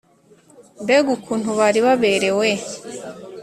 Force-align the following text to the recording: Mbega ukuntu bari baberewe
Mbega 0.83 1.09
ukuntu 1.17 1.49
bari 1.59 1.79
baberewe 1.85 2.49